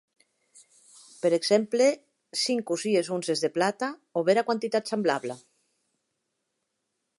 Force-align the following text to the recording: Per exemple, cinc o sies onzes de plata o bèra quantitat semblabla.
Per 1.25 1.31
exemple, 1.37 1.89
cinc 2.45 2.73
o 2.77 2.79
sies 2.85 3.11
onzes 3.17 3.45
de 3.45 3.53
plata 3.59 3.91
o 4.21 4.25
bèra 4.31 4.47
quantitat 4.49 4.93
semblabla. 4.95 5.39